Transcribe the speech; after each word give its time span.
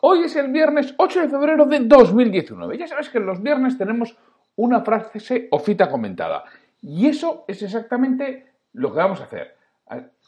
hoy 0.00 0.24
es 0.24 0.36
el 0.36 0.52
viernes 0.52 0.94
8 0.96 1.22
de 1.22 1.28
febrero 1.28 1.66
de 1.66 1.80
2019. 1.80 2.78
Ya 2.78 2.86
sabes 2.86 3.08
que 3.08 3.20
los 3.20 3.42
viernes 3.42 3.78
tenemos 3.78 4.16
una 4.56 4.80
frase 4.80 5.48
o 5.50 5.58
cita 5.58 5.90
comentada. 5.90 6.44
Y 6.82 7.06
eso 7.06 7.44
es 7.48 7.62
exactamente 7.62 8.46
lo 8.72 8.92
que 8.92 8.98
vamos 8.98 9.20
a 9.20 9.24
hacer. 9.24 9.56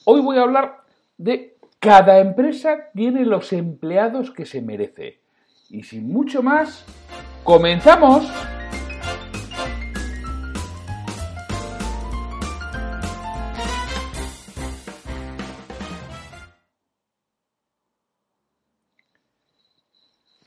Hoy 0.05 0.21
voy 0.21 0.39
a 0.39 0.43
hablar 0.43 0.83
de 1.17 1.57
cada 1.79 2.19
empresa 2.19 2.91
tiene 2.95 3.25
los 3.25 3.53
empleados 3.53 4.31
que 4.31 4.47
se 4.47 4.61
merece. 4.61 5.21
Y 5.71 5.83
sin 5.83 6.13
mucho 6.13 6.43
más, 6.43 6.85
comenzamos. 7.45 8.27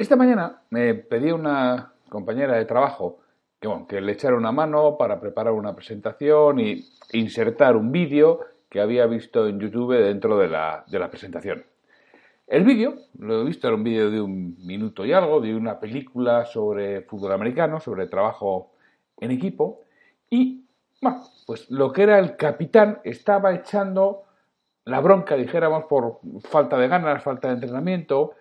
Esta 0.01 0.15
mañana 0.15 0.63
me 0.71 0.95
pedí 0.95 1.31
una 1.31 1.93
compañera 2.09 2.57
de 2.57 2.65
trabajo 2.65 3.19
que, 3.87 4.01
le 4.01 4.13
echara 4.13 4.35
una 4.35 4.51
mano 4.51 4.97
para 4.97 5.21
preparar 5.21 5.53
una 5.53 5.75
presentación 5.75 6.59
y 6.59 6.89
insertar 7.13 7.75
un 7.75 7.91
vídeo 7.91 8.39
que 8.67 8.81
había 8.81 9.05
visto 9.05 9.47
en 9.47 9.59
YouTube 9.59 9.93
dentro 9.93 10.39
de 10.39 10.47
la, 10.47 10.83
de 10.87 10.97
la 10.97 11.11
presentación. 11.11 11.63
El 12.47 12.63
vídeo, 12.63 12.95
lo 13.19 13.41
he 13.41 13.45
visto, 13.45 13.67
era 13.67 13.75
un 13.75 13.83
vídeo 13.83 14.09
de 14.09 14.19
un 14.19 14.55
minuto 14.65 15.05
y 15.05 15.13
algo, 15.13 15.39
de 15.39 15.53
una 15.53 15.79
película 15.79 16.45
sobre 16.45 17.01
fútbol 17.03 17.33
americano, 17.33 17.79
sobre 17.79 18.07
trabajo 18.07 18.71
en 19.19 19.29
equipo, 19.29 19.81
y, 20.31 20.65
bueno, 20.99 21.21
pues 21.45 21.69
lo 21.69 21.93
que 21.93 22.01
era 22.01 22.17
el 22.17 22.37
capitán 22.37 23.01
estaba 23.03 23.53
echando 23.53 24.23
la 24.83 24.99
bronca, 24.99 25.35
dijéramos, 25.35 25.83
por 25.83 26.21
falta 26.49 26.79
de 26.79 26.87
ganas, 26.87 27.21
falta 27.21 27.49
de 27.49 27.53
entrenamiento, 27.53 28.33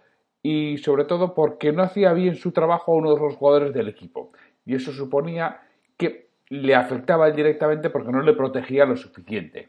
y 0.43 0.79
sobre 0.79 1.05
todo 1.05 1.35
porque 1.35 1.73
no 1.73 1.83
hacía 1.83 2.13
bien 2.13 2.37
su 2.37 2.53
trabajo 2.53 2.93
a 2.93 2.97
uno 2.97 3.15
de 3.15 3.21
los 3.21 3.37
jugadores 3.37 3.75
del 3.75 3.89
equipo. 3.89 4.33
Y 4.65 4.75
eso 4.75 4.93
suponía 4.93 5.61
que 5.97 6.31
le 6.49 6.75
afectaba 6.75 7.31
directamente 7.31 7.91
porque 7.91 8.13
no 8.13 8.23
le 8.23 8.33
protegía 8.33 8.85
lo 8.85 8.97
suficiente. 8.97 9.69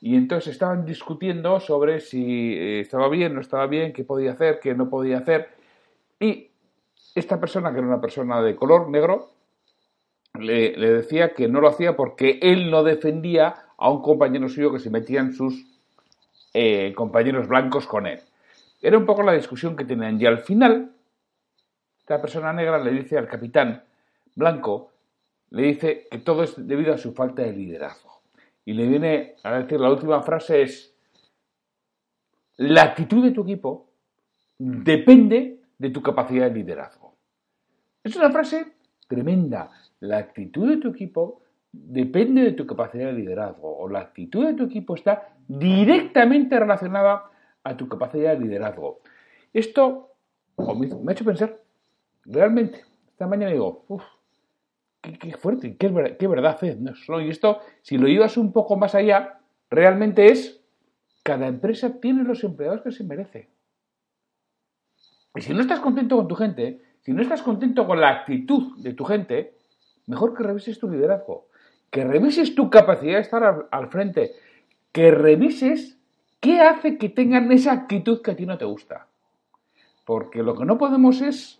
Y 0.00 0.16
entonces 0.16 0.52
estaban 0.52 0.84
discutiendo 0.84 1.60
sobre 1.60 2.00
si 2.00 2.54
eh, 2.54 2.80
estaba 2.80 3.08
bien, 3.08 3.34
no 3.34 3.40
estaba 3.40 3.66
bien, 3.66 3.92
qué 3.92 4.04
podía 4.04 4.32
hacer, 4.32 4.60
qué 4.60 4.74
no 4.74 4.88
podía 4.88 5.18
hacer. 5.18 5.48
Y 6.20 6.50
esta 7.14 7.40
persona, 7.40 7.72
que 7.72 7.78
era 7.78 7.86
una 7.86 8.00
persona 8.00 8.42
de 8.42 8.54
color 8.54 8.90
negro, 8.90 9.30
le, 10.38 10.72
decía 10.72 11.32
que 11.32 11.48
no 11.48 11.60
lo 11.60 11.68
hacía 11.68 11.96
porque 11.96 12.38
él 12.42 12.70
no 12.70 12.82
defendía 12.82 13.54
a 13.78 13.90
un 13.90 14.02
compañero 14.02 14.48
suyo 14.48 14.72
que 14.72 14.78
se 14.78 14.90
metían 14.90 15.32
sus 15.32 15.64
eh, 16.52 16.92
compañeros 16.94 17.48
blancos 17.48 17.86
con 17.86 18.06
él. 18.06 18.20
Era 18.84 18.98
un 18.98 19.06
poco 19.06 19.22
la 19.22 19.32
discusión 19.32 19.76
que 19.76 19.86
tenían. 19.86 20.20
Y 20.20 20.26
al 20.26 20.40
final, 20.40 20.92
esta 21.98 22.20
persona 22.20 22.52
negra 22.52 22.78
le 22.78 22.90
dice 22.90 23.16
al 23.16 23.26
capitán 23.26 23.82
blanco, 24.34 24.90
le 25.48 25.62
dice 25.62 26.06
que 26.10 26.18
todo 26.18 26.42
es 26.42 26.54
debido 26.68 26.92
a 26.92 26.98
su 26.98 27.14
falta 27.14 27.40
de 27.40 27.54
liderazgo. 27.54 28.20
Y 28.62 28.74
le 28.74 28.86
viene 28.86 29.36
a 29.42 29.58
decir, 29.58 29.80
la 29.80 29.88
última 29.88 30.20
frase 30.20 30.60
es, 30.60 30.94
la 32.58 32.82
actitud 32.82 33.24
de 33.24 33.30
tu 33.30 33.44
equipo 33.44 33.88
depende 34.58 35.62
de 35.78 35.88
tu 35.88 36.02
capacidad 36.02 36.50
de 36.50 36.54
liderazgo. 36.54 37.16
Es 38.02 38.14
una 38.16 38.30
frase 38.30 38.74
tremenda. 39.08 39.70
La 40.00 40.18
actitud 40.18 40.68
de 40.68 40.76
tu 40.76 40.88
equipo 40.88 41.40
depende 41.72 42.42
de 42.42 42.52
tu 42.52 42.66
capacidad 42.66 43.06
de 43.06 43.14
liderazgo 43.14 43.78
o 43.78 43.88
la 43.88 44.00
actitud 44.00 44.46
de 44.46 44.52
tu 44.52 44.64
equipo 44.64 44.94
está 44.94 45.34
directamente 45.48 46.60
relacionada 46.60 47.30
a 47.64 47.76
tu 47.76 47.88
capacidad 47.88 48.36
de 48.36 48.44
liderazgo. 48.44 49.00
Esto 49.52 50.14
me 50.56 51.10
ha 51.10 51.12
hecho 51.12 51.24
pensar, 51.24 51.60
realmente, 52.24 52.84
esta 53.08 53.26
mañana 53.26 53.52
digo, 53.52 53.84
uff, 53.88 54.04
qué, 55.00 55.36
fuerte, 55.36 55.76
qué, 55.76 55.88
verdad 55.88 56.62
es. 56.62 56.78
Y 56.78 57.28
esto, 57.28 57.60
si 57.82 57.98
lo 57.98 58.06
llevas 58.06 58.36
un 58.36 58.52
poco 58.52 58.76
más 58.76 58.94
allá, 58.94 59.40
realmente 59.70 60.26
es, 60.26 60.60
cada 61.22 61.46
empresa 61.46 62.00
tiene 62.00 62.22
los 62.24 62.44
empleados 62.44 62.82
que 62.82 62.92
se 62.92 63.04
merece. 63.04 63.48
Y 65.34 65.40
si 65.40 65.52
no 65.52 65.60
estás 65.60 65.80
contento 65.80 66.16
con 66.16 66.28
tu 66.28 66.34
gente, 66.36 66.80
si 67.00 67.12
no 67.12 67.22
estás 67.22 67.42
contento 67.42 67.86
con 67.86 68.00
la 68.00 68.10
actitud 68.10 68.78
de 68.78 68.94
tu 68.94 69.04
gente, 69.04 69.56
mejor 70.06 70.36
que 70.36 70.44
revises 70.44 70.78
tu 70.78 70.88
liderazgo, 70.88 71.48
que 71.90 72.04
revises 72.04 72.54
tu 72.54 72.70
capacidad 72.70 73.14
de 73.14 73.20
estar 73.20 73.68
al 73.70 73.88
frente, 73.88 74.32
que 74.92 75.10
revises 75.10 75.93
¿Qué 76.44 76.60
hace 76.60 76.98
que 76.98 77.08
tengan 77.08 77.50
esa 77.52 77.72
actitud 77.72 78.20
que 78.20 78.32
a 78.32 78.36
ti 78.36 78.44
no 78.44 78.58
te 78.58 78.66
gusta? 78.66 79.06
Porque 80.04 80.42
lo 80.42 80.54
que 80.54 80.66
no 80.66 80.76
podemos 80.76 81.22
es, 81.22 81.58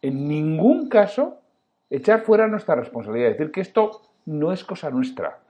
en 0.00 0.26
ningún 0.26 0.88
caso, 0.88 1.42
echar 1.90 2.22
fuera 2.22 2.48
nuestra 2.48 2.76
responsabilidad, 2.76 3.28
decir 3.28 3.52
que 3.52 3.60
esto 3.60 4.00
no 4.24 4.52
es 4.52 4.64
cosa 4.64 4.88
nuestra. 4.88 5.40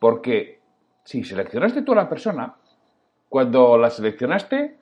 Porque 0.00 0.60
si 1.04 1.22
seleccionaste 1.22 1.82
tú 1.82 1.92
a 1.92 1.96
la 1.96 2.08
persona, 2.08 2.56
cuando 3.28 3.78
la 3.78 3.90
seleccionaste, 3.90 4.76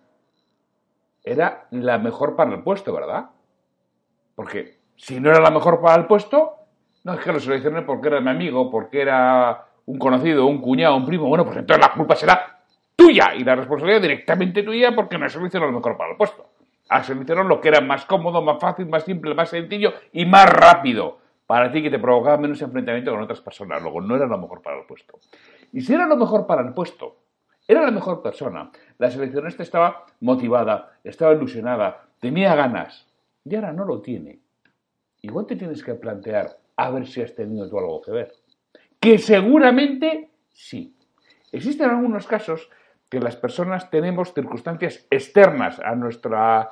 era 1.22 1.66
la 1.70 1.98
mejor 1.98 2.34
para 2.34 2.54
el 2.54 2.62
puesto, 2.62 2.94
¿verdad? 2.94 3.28
Porque 4.36 4.78
si 4.96 5.20
no 5.20 5.28
era 5.28 5.40
la 5.40 5.50
mejor 5.50 5.82
para 5.82 6.00
el 6.00 6.06
puesto, 6.06 6.54
no 7.04 7.12
es 7.12 7.20
que 7.20 7.30
lo 7.34 7.40
seleccioné 7.40 7.82
porque 7.82 8.08
era 8.08 8.22
mi 8.22 8.30
amigo, 8.30 8.70
porque 8.70 9.02
era 9.02 9.66
un 9.84 9.98
conocido, 9.98 10.46
un 10.46 10.62
cuñado, 10.62 10.96
un 10.96 11.04
primo, 11.04 11.28
bueno, 11.28 11.44
pues 11.44 11.58
entonces 11.58 11.86
la 11.86 11.92
culpa 11.92 12.16
será 12.16 12.57
tuya 12.98 13.32
y 13.36 13.44
la 13.44 13.54
responsabilidad 13.54 14.02
directamente 14.02 14.64
tuya 14.64 14.92
porque 14.92 15.16
no 15.16 15.28
seleccionado 15.28 15.70
lo 15.70 15.78
mejor 15.78 15.96
para 15.96 16.10
el 16.10 16.16
puesto. 16.16 16.46
Has 16.88 17.08
lo 17.08 17.60
que 17.60 17.68
era 17.68 17.80
más 17.80 18.04
cómodo, 18.06 18.42
más 18.42 18.58
fácil, 18.58 18.86
más 18.86 19.04
simple, 19.04 19.34
más 19.34 19.50
sencillo 19.50 19.92
y 20.12 20.26
más 20.26 20.50
rápido 20.50 21.18
para 21.46 21.70
ti 21.70 21.80
que 21.80 21.90
te 21.90 21.98
provocaba 21.98 22.38
menos 22.38 22.60
enfrentamiento 22.60 23.12
con 23.12 23.22
otras 23.22 23.40
personas. 23.40 23.80
Luego, 23.80 24.00
no 24.00 24.16
era 24.16 24.26
lo 24.26 24.36
mejor 24.36 24.62
para 24.62 24.80
el 24.80 24.86
puesto. 24.86 25.18
Y 25.72 25.80
si 25.80 25.94
era 25.94 26.06
lo 26.06 26.16
mejor 26.16 26.46
para 26.46 26.62
el 26.62 26.74
puesto, 26.74 27.18
era 27.68 27.82
la 27.82 27.90
mejor 27.90 28.20
persona, 28.20 28.70
la 28.98 29.10
seleccionista 29.10 29.62
estaba 29.62 30.06
motivada, 30.20 30.98
estaba 31.04 31.34
ilusionada, 31.34 32.08
tenía 32.18 32.54
ganas 32.56 33.06
y 33.44 33.54
ahora 33.54 33.72
no 33.72 33.84
lo 33.84 34.00
tiene. 34.00 34.40
Igual 35.22 35.46
te 35.46 35.54
tienes 35.54 35.84
que 35.84 35.94
plantear 35.94 36.58
a 36.76 36.90
ver 36.90 37.06
si 37.06 37.22
has 37.22 37.34
tenido 37.34 37.68
tú 37.68 37.78
algo 37.78 38.00
que 38.00 38.10
ver. 38.10 38.32
Que 38.98 39.18
seguramente 39.18 40.30
sí. 40.52 40.96
Existen 41.52 41.90
algunos 41.90 42.26
casos 42.26 42.68
que 43.08 43.20
las 43.20 43.36
personas 43.36 43.90
tenemos 43.90 44.34
circunstancias 44.34 45.06
externas 45.10 45.80
a 45.80 45.94
nuestra 45.94 46.70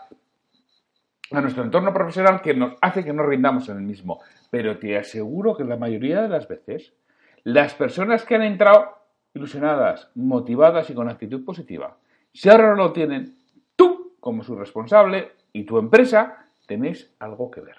a 1.33 1.41
nuestro 1.41 1.65
entorno 1.65 1.93
profesional 1.93 2.41
que 2.41 2.55
nos 2.55 2.75
hace 2.81 3.05
que 3.05 3.12
no 3.12 3.25
rindamos 3.25 3.69
en 3.69 3.79
el 3.79 3.83
mismo. 3.83 4.21
Pero 4.50 4.79
te 4.79 4.97
aseguro 4.97 5.56
que 5.56 5.65
la 5.65 5.77
mayoría 5.77 6.23
de 6.23 6.29
las 6.29 6.47
veces 6.47 6.94
las 7.43 7.75
personas 7.75 8.25
que 8.25 8.35
han 8.35 8.43
entrado 8.43 8.97
ilusionadas, 9.35 10.11
motivadas 10.15 10.91
y 10.91 10.94
con 10.94 11.09
actitud 11.09 11.44
positiva, 11.44 11.97
si 12.33 12.49
ahora 12.49 12.71
no 12.71 12.77
lo 12.77 12.93
tienen, 12.93 13.37
tú 13.77 14.17
como 14.21 14.43
su 14.43 14.56
responsable 14.56 15.33
y 15.53 15.65
tu 15.65 15.79
empresa 15.79 16.47
tenéis 16.67 17.15
algo 17.19 17.50
que 17.50 17.61
ver. 17.61 17.77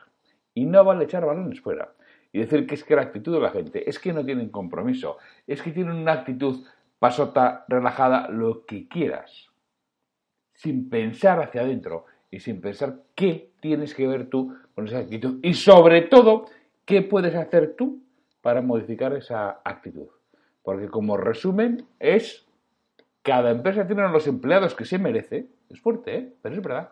Y 0.54 0.66
no 0.66 0.84
vale 0.84 1.04
echar 1.04 1.26
balones 1.26 1.62
fuera 1.62 1.92
y 2.32 2.40
decir 2.40 2.66
que 2.66 2.76
es 2.76 2.84
que 2.84 2.96
la 2.96 3.04
actitud 3.04 3.34
de 3.34 3.42
la 3.42 3.52
gente 3.52 3.90
es 3.90 4.00
que 4.00 4.14
no 4.14 4.24
tienen 4.24 4.50
compromiso, 4.50 5.18
es 5.46 5.62
que 5.62 5.72
tienen 5.72 5.96
una 5.96 6.14
actitud 6.14 6.66
pasota, 7.00 7.66
relajada, 7.68 8.28
lo 8.30 8.66
que 8.66 8.88
quieras, 8.88 9.50
sin 10.54 10.90
pensar 10.90 11.40
hacia 11.40 11.62
adentro 11.62 12.06
y 12.32 12.40
sin 12.40 12.62
pensar 12.62 13.00
qué 13.16 13.52
tienes 13.60 13.94
que 13.94 14.08
ver 14.08 14.30
tú 14.30 14.56
con 14.76 14.88
esa 14.88 15.00
actitud 15.00 15.40
y 15.44 15.54
sobre 15.54 16.02
todo 16.04 16.46
qué 16.86 17.02
puedes 17.02 17.36
hacer 17.36 17.76
tú 17.76 18.02
para 18.42 18.62
modificar 18.62 19.14
esa 19.14 19.62
actitud. 19.64 20.08
Porque 20.64 20.90
como 20.90 21.18
resumen 21.18 21.86
es, 22.00 22.46
cada 23.22 23.52
empresa 23.52 23.88
tiene 23.88 24.08
los 24.10 24.28
empleados 24.28 24.76
que 24.76 24.86
se 24.86 25.00
merece, 25.00 25.48
es 25.70 25.80
fuerte, 25.82 26.16
¿eh? 26.16 26.34
pero 26.42 26.56
es 26.56 26.62
verdad. 26.62 26.90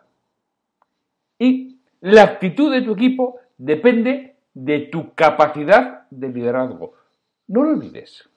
Y 1.38 1.78
la 2.00 2.22
actitud 2.22 2.72
de 2.72 2.82
tu 2.82 2.92
equipo 2.92 3.38
depende 3.58 4.36
de 4.54 4.80
tu 4.80 5.14
capacidad 5.14 6.06
de 6.10 6.28
liderazgo. 6.28 6.94
No 7.48 7.62
lo 7.62 7.70
olvides. 7.70 8.28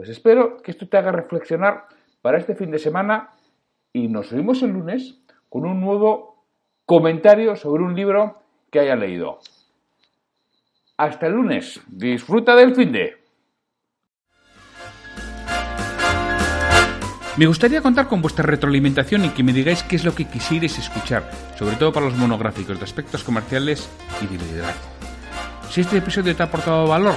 Pues 0.00 0.08
espero 0.08 0.62
que 0.62 0.70
esto 0.70 0.88
te 0.88 0.96
haga 0.96 1.12
reflexionar 1.12 1.84
para 2.22 2.38
este 2.38 2.54
fin 2.54 2.70
de 2.70 2.78
semana 2.78 3.32
y 3.92 4.08
nos 4.08 4.32
vemos 4.32 4.62
el 4.62 4.70
lunes 4.70 5.18
con 5.50 5.66
un 5.66 5.78
nuevo 5.78 6.46
comentario 6.86 7.54
sobre 7.54 7.82
un 7.82 7.94
libro 7.94 8.40
que 8.70 8.80
haya 8.80 8.96
leído. 8.96 9.40
Hasta 10.96 11.26
el 11.26 11.34
lunes. 11.34 11.82
Disfruta 11.86 12.56
del 12.56 12.74
fin 12.74 12.92
de. 12.92 13.18
Me 17.36 17.44
gustaría 17.44 17.82
contar 17.82 18.08
con 18.08 18.22
vuestra 18.22 18.46
retroalimentación 18.46 19.26
y 19.26 19.28
que 19.28 19.42
me 19.42 19.52
digáis 19.52 19.82
qué 19.82 19.96
es 19.96 20.04
lo 20.06 20.14
que 20.14 20.24
quisierais 20.24 20.78
escuchar, 20.78 21.30
sobre 21.58 21.76
todo 21.76 21.92
para 21.92 22.06
los 22.06 22.16
monográficos 22.16 22.78
de 22.78 22.84
aspectos 22.84 23.22
comerciales 23.22 23.86
y 24.22 24.26
de 24.28 24.42
liderazgo. 24.42 24.88
Si 25.68 25.82
este 25.82 25.98
episodio 25.98 26.34
te 26.34 26.42
ha 26.42 26.46
aportado 26.46 26.86
valor, 26.86 27.16